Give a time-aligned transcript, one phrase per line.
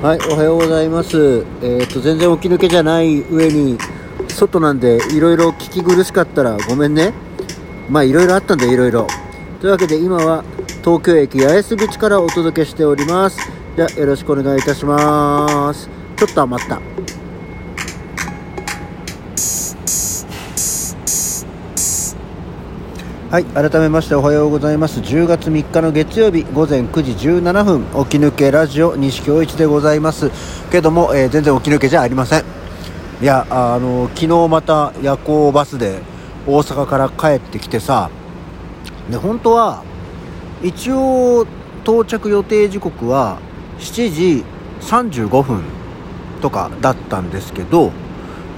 [0.00, 1.44] はい、おはようございます。
[1.60, 3.76] えっ、と、全然起き抜けじゃない上に、
[4.28, 7.12] 外なんで、いろいろ聞き苦しかったらごめんね。
[7.90, 9.08] まあ、いろいろあったんで、いろいろ。
[9.60, 10.44] というわけで、今は、
[10.84, 13.40] 東京駅八重洲口からお届けしております。
[13.74, 15.90] では、よろしくお願いいたします。
[16.16, 17.07] ちょっと余った。
[23.30, 25.00] はい、改めましておはようございます。
[25.00, 30.30] 10月3日の月曜日午前9時17分、起き抜けラジオ西京一でございます。
[30.70, 32.44] けども、えー全然起き抜けじゃありません。
[33.20, 36.00] いや、あの昨日また夜行バスで
[36.46, 38.08] 大阪から帰ってきてさ、
[39.10, 39.82] で本当は
[40.62, 41.46] 一応
[41.84, 43.40] 到着予定時刻は
[43.78, 44.44] 7時
[44.80, 45.64] 35分
[46.40, 47.92] とかだったんですけど、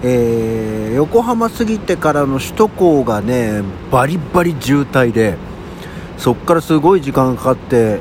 [0.02, 5.36] えー横浜過ぎてからの首都高がねバリバリ渋滞で
[6.18, 8.00] そっからすごい時間かかって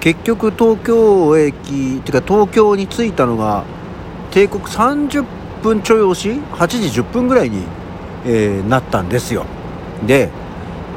[0.00, 3.64] 結局東京駅てか東京に着いたのが
[4.30, 5.24] 帝国30
[5.62, 7.62] 分ちょい押し8時10分ぐらいに、
[8.24, 9.44] えーなったんですよ。
[10.06, 10.30] で、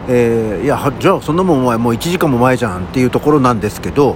[0.07, 4.15] えーいやじゃあそんなもんお前もう1時間も前じゃんっていうところなんですけど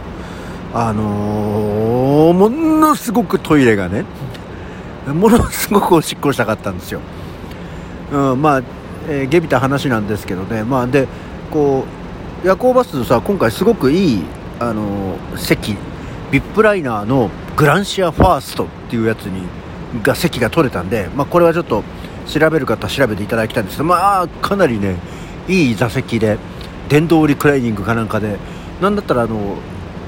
[0.73, 4.05] あのーものすごくトイレがね
[5.13, 7.01] ものすごくおしっこしたかったんですよ、
[8.11, 8.61] うん、まあ、
[9.07, 10.63] えー、下びた話なんですけどね。
[10.63, 11.07] まあで
[11.51, 11.85] こ
[12.43, 14.23] う夜行バスさ今回すごくいい、
[14.59, 15.75] あの席。
[16.29, 19.47] ビップライナーのグランシアファーストっていうやつに
[20.03, 21.85] が席が取れたんで、まあ、これはちょっと
[22.27, 24.97] 調べる方調べていただきたいんですけどまあかなりね
[25.47, 26.37] いい座席で
[26.89, 28.37] 電動リクライニングかなんかで。
[28.81, 29.57] なんだったらあの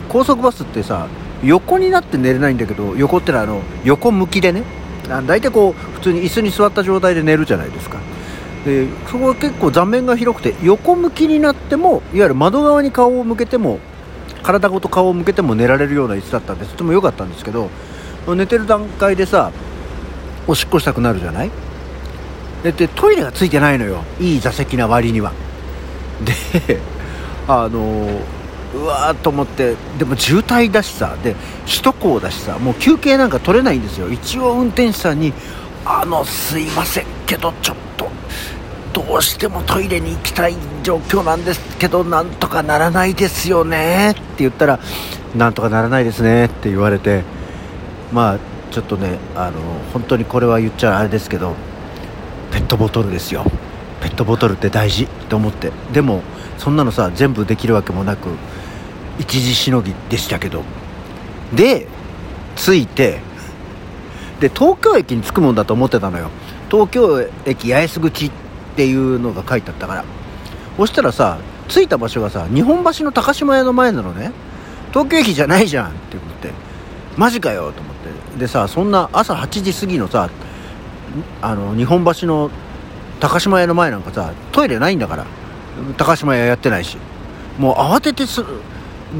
[0.09, 1.07] 高速バスってさ
[1.43, 4.63] 横になって寝れないんだけど横ってのはあの横向きでね
[5.09, 7.97] 大体こう普通に椅子に座った状態で寝るじゃないですか。
[8.65, 13.79] でそこは結構座面が広くて横向きになってもいわゆる窓側に顔を向けても
[14.43, 17.69] 体ごと顔を向けても寝られるような椅子だったんでとても良かったんですけど
[18.27, 19.51] 寝てる段階でさ
[20.45, 21.51] おしっこしたくなるじゃない？
[22.63, 24.03] ででトイレがついてないのよ。
[24.19, 25.31] いい座席な割には。
[26.67, 26.79] で
[27.47, 28.07] あの
[28.75, 31.35] うわーと思ってでも渋滞だしさで
[31.65, 34.09] 首都高だしさもう休憩なんか取れないんですよ。
[34.09, 35.33] 一応運転手さんに
[35.85, 38.09] 「あのすいませんけどちょっと
[38.93, 44.79] どうしてもトイレに行きたい状況なんですけどなんとかならないですよね」って言ったら
[45.35, 47.23] 「なんとかならないですね」って言われて
[48.11, 48.37] まあ
[48.71, 49.53] ちょっとねあの
[49.93, 51.55] 本当にこれは言っちゃあれですけど
[52.51, 53.45] ペットボトルですよ。
[54.01, 55.71] ペットボトルって大事と思って。
[55.91, 56.21] でも
[56.57, 58.29] そんなのさ全部できるわけもなく
[59.19, 60.63] 一時しのぎでしたけど。
[61.53, 61.87] で
[62.55, 63.19] 着いて。
[64.39, 66.29] で東京駅に着くもんだと思ってたのよ。
[66.71, 68.31] 東京駅八重洲口っ
[68.75, 70.05] ていうのが書いてあったから。
[70.77, 74.31] そしたらさ着いた場所がさ日本橋の高島屋の前なのね。
[74.91, 76.51] 東京駅じゃないじゃんって思って。
[77.17, 77.95] マジかよと思っ
[78.33, 78.39] て。
[78.39, 80.29] でさそんな朝8時過ぎのさ
[81.41, 82.49] あの日本橋の
[83.19, 85.25] 高島屋の前なんかさトイレないんだから。
[85.97, 86.97] 高島屋やってないし。
[87.57, 88.41] もう慌ててす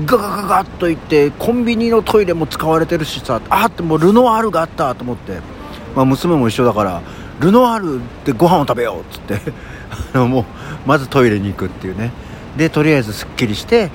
[0.06, 5.40] ガガガガッと行ってコンビニのトイレも使われてるしさあってもうルノワールがあったと思って、
[5.96, 7.02] まあ、娘も一緒だから
[7.40, 9.54] ルノワールでご飯を食べようっつって
[10.14, 10.46] あのもう
[10.86, 12.12] まずトイレに行くっていうね。
[12.58, 13.90] でとりあえずすっきりして、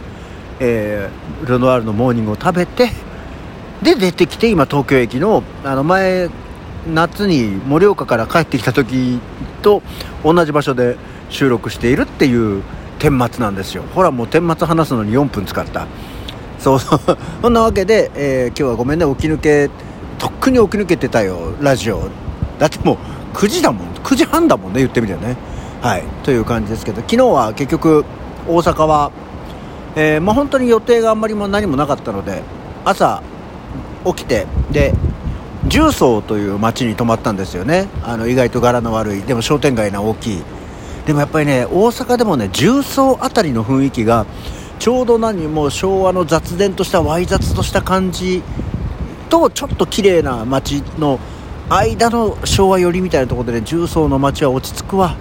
[0.60, 2.90] えールノワールのモーニングを食べて
[3.82, 6.30] で出てきて今東京駅のあの前
[6.92, 9.18] 夏に盛岡から帰ってきた時
[9.62, 9.82] と
[10.22, 10.96] 同じ場所で
[11.30, 12.62] 収録しているっていう
[13.10, 13.82] 顛末なんですよ。
[13.94, 15.86] ほらもう顛末話すのに4分使った。
[16.58, 17.00] そうそう
[17.42, 19.68] そんなわけで、えー今日はごめんね起き抜け
[20.18, 22.08] とっくに起き抜けてたよラジオ。
[22.58, 22.96] だってもう
[23.36, 23.86] 9時だもん。
[24.02, 25.36] 9時半だもんね言ってみてね。
[25.82, 26.04] はい。
[26.22, 28.04] という感じですけど昨日は結局
[28.48, 29.10] 大阪は
[29.96, 32.42] えーまあ、本当に予定があんまりも何もなかったので
[32.84, 33.22] 朝
[34.04, 34.92] 起きてで
[35.68, 37.88] 重曹という町に泊まったんですよね。
[38.02, 40.42] あの意外と柄の悪いでも商店街な大きい。
[41.06, 44.26] でもやっぱりね大阪でもね重曹あたりの雰囲気が
[44.78, 48.42] ちょうど何も昭和の雑然としたわい雑とした感じ
[49.28, 51.18] とちょっと綺麗な街の
[51.68, 55.16] 間の昭和寄りみたいなところでね重曹の街は落ち着くわ。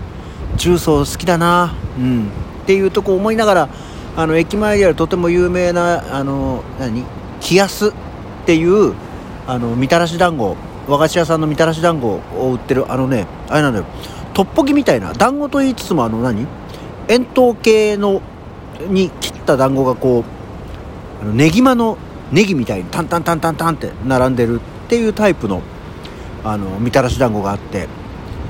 [0.58, 1.74] 重曹好きだな。
[1.98, 2.28] うん。
[2.64, 3.70] っていうとこ思いながら
[4.16, 7.04] あの駅前にあるとても有名なあの何？
[7.50, 7.92] 冷やすっ
[8.46, 8.94] ていう
[9.48, 10.56] あのみたらし団子
[10.88, 12.08] 和菓子屋さんのみたらし団子
[12.38, 13.86] を売ってるあのねあれなのよ。
[14.34, 16.48] トッポギみたいな団子と言いつつもあの何？
[17.08, 18.22] 円筒形の
[18.88, 20.24] に切った団子がこう
[21.22, 21.98] あのネギマの
[22.32, 25.62] ネギみたいにタンタンタンタンタンって並んでるっていうタイプの
[26.44, 27.88] あのみたらし団子があって、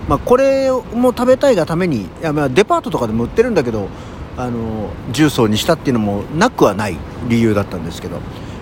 [0.08, 3.90] まあ、これも食べたいがためにいや、まあ、デパートとかでも売ってるんだけど
[4.36, 6.98] あの重曹にしたっていうのもなくはない
[7.28, 8.20] 理由だったんですけど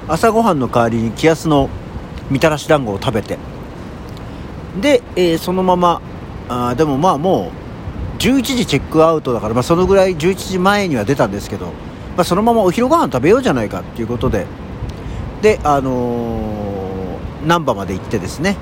[0.07, 1.69] 朝ごはんの代わりに気安の
[2.29, 3.37] みたらし団子を食べて
[4.81, 6.01] で、えー、そのまま
[6.51, 7.51] あでもまあも
[8.17, 11.67] う11時チェックアウトだから、まあ、そのぐらい11時前には出たんですけど、
[12.15, 14.45] まあ、そのままお昼ご飯食べようじゃないかっていうことで
[15.41, 18.57] であのー、難波まで行ってですね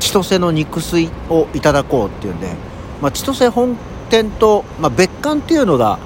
[0.00, 2.54] 千歳の肉水をいただこうっていうんで、
[3.02, 3.76] まあ、千歳本
[4.10, 5.98] 店と、まあ、別館っていうのが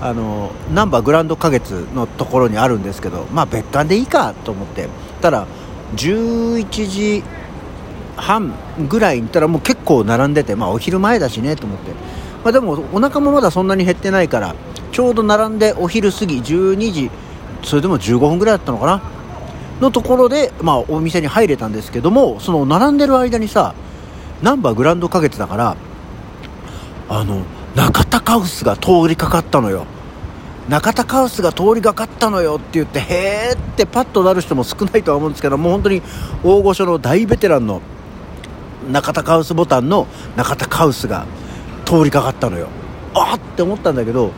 [0.00, 4.88] あの難波グランド花月のところにあるんですけどまあ別館でいいかと思って
[5.20, 5.46] たら
[5.94, 7.22] 11時
[8.22, 8.54] 半
[8.88, 11.90] ぐらいに行ったらもう結構並んでてまあお昼前だしねと思って、
[12.44, 14.54] まあ、でもお腹もまだそんなに減ってないから
[14.92, 17.10] ちょうど並んでお昼過ぎ12時
[17.64, 19.02] それでも15分ぐらいだったのかな？
[19.80, 23.74] のところで、まあ、お店に入れたんですけどもその並んでる間にさ
[24.40, 25.76] ナンバーグランド花月だから
[27.08, 27.42] あの
[27.74, 29.86] 中田カウスが通りかかったのよ。
[30.68, 36.02] 中田カウスが通りかかったのよって言ってへーってパッとなる人も少ないとは思うんですけどもう本当に
[36.44, 37.82] 大御所の大ベテランの
[38.90, 40.06] 中田カウスボタンの
[40.36, 41.26] 中田カウスが
[41.84, 42.68] 通りかかったのよ。
[43.14, 44.32] あっって思ったんだけど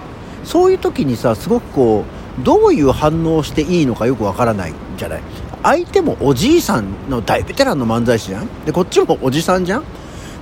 [0.45, 2.05] そういう時にさすごくこ
[2.41, 5.23] うどういう反応していいのかよくわからないんじゃない。
[5.63, 8.65] 相手もおじいさんの大ベテランの漫才師じゃん。
[8.65, 9.85] でこっちもおじさんじゃん。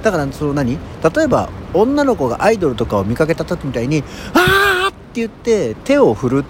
[0.03, 0.79] だからその何？
[1.15, 4.03] 例えば女の子がアイドルとかを見かけた時みたいに
[4.35, 6.45] 「あー!」って言って手を振るっ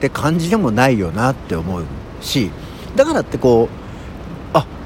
[0.00, 1.84] て感じでもないよなって思う
[2.22, 2.50] し
[2.96, 3.83] だからってこう「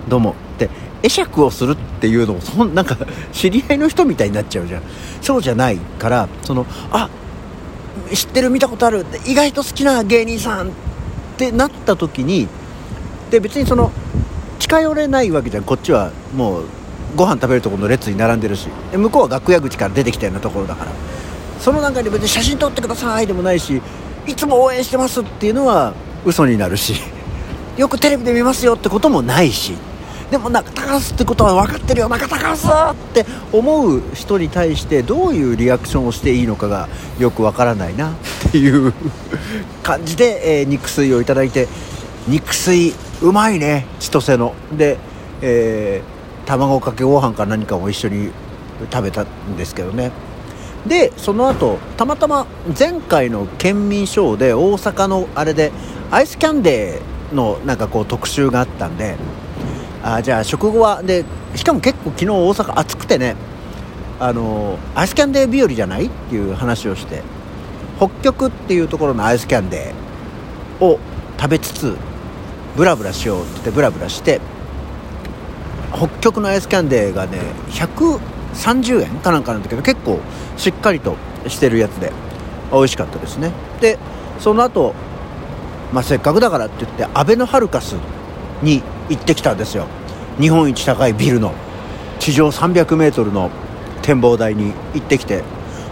[0.08, 0.68] どうも」って
[1.02, 2.96] 会釈をするっていうのもそんなんか
[3.32, 4.82] 知り合いの人みたいになっちゃうじゃん。
[5.22, 7.08] そうじゃないからその「あ
[8.12, 10.70] 知ってる見たことある」意外と好きな芸人さんっ
[11.36, 12.48] てなった時に
[13.30, 13.92] で別にその
[14.58, 15.64] 近寄れないわけじゃん。
[15.64, 16.64] こっちはもう
[17.16, 18.68] ご飯食べるところの列に並んでるし。
[18.92, 20.90] 向こうは楽屋口から出てきたようなところだから。
[21.60, 23.82] その段階で別に写真撮ってくださいでもないし
[24.26, 25.92] いつも応援してますっていうのは
[26.24, 26.94] 嘘になるし。
[27.76, 29.74] よくテレビで見ますよってこともないし。
[30.30, 36.88] でも中田カスってことは分かってるよ中田カスって思う人に対してどういうリアクションをしていいのかが
[37.18, 38.14] よく分からないなっ
[38.52, 38.92] ていう
[39.82, 41.66] 感じで、 えー、肉水をいただいて
[42.26, 44.54] 肉水うまいね千歳の。
[44.76, 44.98] で、
[45.40, 48.30] えー卵かけご飯か何かも一緒に
[48.90, 50.12] 食べたんですけどね。
[50.86, 52.46] でその後たまたま
[52.78, 55.72] 前回の県民ショーで大阪のあれで
[56.10, 59.16] アイスキャンデーのなんかこう特集があったんで
[60.02, 61.24] あじゃあ食後はで
[61.54, 63.36] しかも結構昨日大阪暑くてね
[64.20, 67.22] あのアイスキャンデー日和じゃないっていう話をして
[67.98, 70.98] 北極っていうところのアイスキャンデーを
[71.38, 71.96] 食べつつ
[72.76, 74.40] ブラブラしようって言ってブラブラして
[75.92, 77.38] 北極のアイスキャンデーがね
[77.70, 80.20] 130円かなんかなんだけど結構
[80.56, 81.16] しっかりと
[81.48, 82.12] してるやつで
[82.72, 83.52] 美味しかったですね。
[83.80, 83.98] で
[84.38, 84.94] その後、
[85.92, 87.96] まあせっかくだからって言ってアベノハルカス
[88.62, 89.86] に行ってきたんですよ。
[90.40, 91.52] 日本一高いビルの
[92.18, 93.50] 地上 300m の
[94.02, 95.42] 展望台に行ってきて。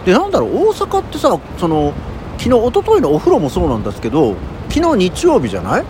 [0.05, 1.93] でなんだろう大阪ってさその
[2.37, 4.35] 昨日一昨日のお風呂もそうなんですけど
[4.69, 5.85] 昨日日曜日じゃない？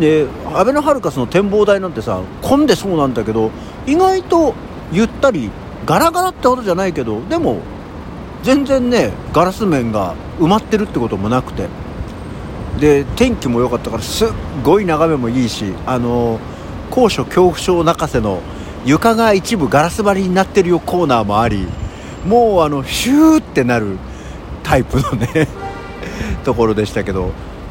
[0.00, 3.50] でアベノハルカスの展望台なんてさ混んでそうなんだけど
[3.86, 4.54] 意外と
[4.90, 5.50] ゆったり
[5.86, 7.60] ガラガラってほどじゃないけどでも
[8.42, 11.68] 全然ねガラス面が埋まってるってこともなくて。
[12.82, 14.28] で天気も良かったからすっ
[14.64, 16.40] ごい眺めもいいしあの
[16.90, 18.40] 高所恐怖症泣かせの
[18.84, 21.68] 床が一部ガラス張りになってるよコーナーもあり
[22.26, 23.98] もうあのヒューってなる
[24.64, 25.46] タイプのね
[26.42, 27.30] ところでしたけど。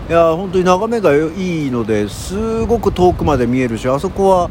[0.10, 4.50] いや本当に眺めがいいのですごく遠くまで見えるしあそこは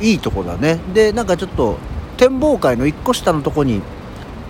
[0.00, 0.80] いいとこだね。
[0.94, 1.76] でなんかちょっと
[2.16, 3.80] 展望会の1個下のとこに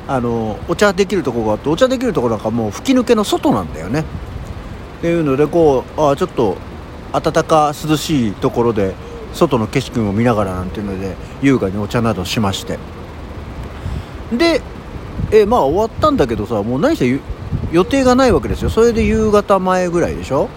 [0.06, 4.04] あのお茶できるとこがあってお茶できるとこなんかもう吹き抜けの外なんだよね。
[5.02, 6.56] っていうのでこうあちょっと
[7.12, 8.94] 暖か涼しいところで
[9.32, 12.78] 外の景色も見ながらなんていうので優雅にお茶などしまして。
[14.32, 14.62] で
[15.32, 17.20] えまあ終わったんだけどさもう何せ
[17.72, 18.70] 予定がないわけですよ。
[18.70, 20.48] それで夕方前ぐらいでしょ？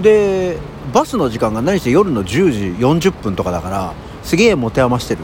[0.00, 0.56] で
[0.92, 5.22] バスの時間が何して夜の10時40分とかだからすげえ持て余してる。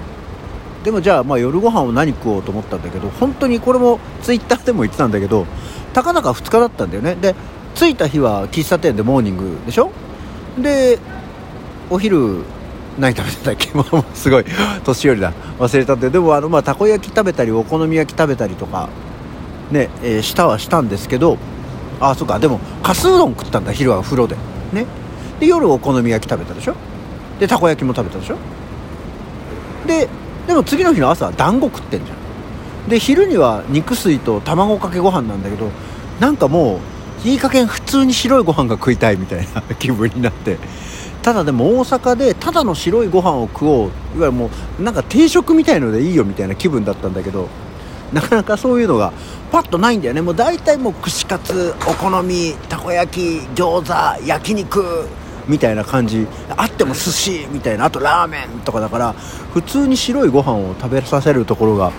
[0.83, 5.47] でもじゃあまあ夜ご飯を何食おうと思ったんだけど本当にこれもツイッターでも言ってたんだけど
[5.93, 7.15] たかだか2日だったんだよね。
[7.15, 7.37] で
[7.75, 9.91] 着いた日は喫茶店でモーニングでしょ？
[10.59, 10.99] で
[11.89, 12.43] お昼
[12.99, 13.73] 何食べてたっけ？
[13.77, 14.45] もうすごい
[14.85, 15.33] 年寄りだ。
[15.59, 18.89] 忘れたんででもあのまあたこ焼き食べたりお好み焼き食べたりとか
[19.71, 21.39] ね、えー、したはしたんですけど
[22.01, 22.39] あそうか。
[22.39, 24.37] でもかすうどん食ったんだ昼は風呂で。
[24.73, 24.87] ね。
[25.39, 26.75] で夜お好み焼き食べたでしょ？
[27.39, 28.37] でたこ焼きも食べたでしょ？
[29.87, 30.09] で
[30.47, 32.91] でも次の日の朝は団子食ってんじゃん。
[32.91, 35.71] で昼には肉水と卵かけご飯なんだけど
[36.19, 36.79] なんかもう
[37.25, 40.59] いい加減普通に白いご飯が食いたいみたいな気分になって。
[41.23, 43.89] ただでも大阪でただの白いご飯を食おう。
[43.89, 47.49] いわゆるもうなんか定食みたいのでいいよみたいな気分だったんだけど
[48.11, 49.13] なかなかそういうのが
[49.53, 50.23] パッとないんだよね。
[50.23, 55.07] もう大体もう串カツお好みたこ焼き餃子焼肉
[55.47, 56.27] みたいな感じ。
[56.57, 57.85] あっても寿司みたいな。
[57.85, 59.13] あとラーメンとかだから
[59.53, 61.93] 普通に白いご飯を食べさせるところが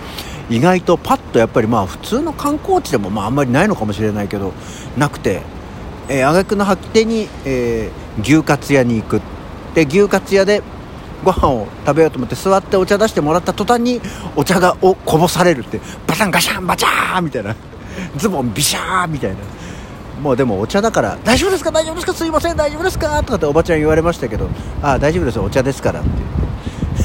[0.52, 4.52] 意外とパッとやっぱりまあ普通の観光地でもまああんまりないのかもしれないけど
[4.98, 5.42] なくて、
[6.08, 9.22] えー、挙句の果てに、えー、牛カツ屋に行く
[9.74, 10.62] で牛カツ屋で
[11.24, 14.00] ご飯を食べようと思って座ってお茶出してもらった途端に
[14.36, 17.56] お茶がをこぼされるってバタンガシャンバチャーみたいな
[18.16, 19.36] ズボンビシャーみたいな。
[20.20, 21.72] もうでもお茶だから大丈夫ですか？
[21.72, 22.12] 大丈夫ですか？
[22.14, 22.56] すいません。
[22.56, 23.22] 大丈夫ですか？
[23.24, 24.48] とかっておばちゃん言われましたけど
[24.82, 26.04] ああ大丈夫ですお茶ですからっ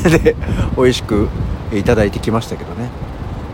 [0.04, 0.10] て。
[0.20, 0.36] で
[0.76, 1.28] 美味しく
[1.74, 2.90] いただいてきましたけどね。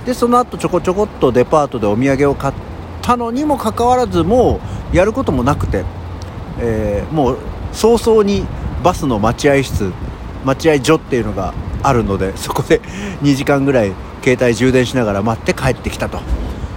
[0.05, 2.53] でその後ちょこちょこっとデパートでお土産を買っ
[3.01, 4.59] たのにもかかわらずも
[4.93, 5.85] うやることもなくて、
[6.59, 7.37] えー、もう
[7.71, 8.45] 早々に
[8.83, 9.91] バスの待合室
[10.45, 12.81] 待合所っていうのがあるのでそこで
[13.23, 13.93] 2時間ぐらい
[14.23, 16.19] 携帯充電しながら待って帰ってきたと。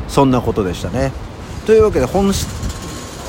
[0.08, 1.12] そんなことでしたね。
[1.66, 2.32] というわけで本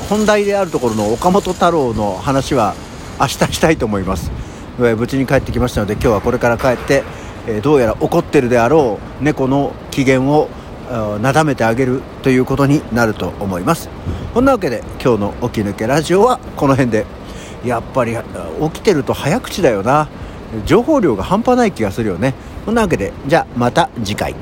[0.09, 2.75] 本題であるところの岡本太郎の話は
[3.19, 4.31] 明日したいと思います。
[4.77, 7.03] 無事に帰ってきましたので今日はこれから帰って
[7.61, 10.49] どうやら怒ってるであろう猫の機嫌を
[11.21, 13.89] なだめてあげるということになると思います。
[14.33, 17.05] こんなわけで今日の「起き抜けラジオ」はこの辺で。
[17.65, 20.07] やっぱり起きてると早口だよな。
[20.65, 22.35] 情報量が半端ない気がするよね。
[22.65, 24.35] そんなわけでじゃあまた次回。